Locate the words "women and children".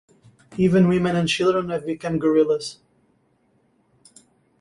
0.87-1.69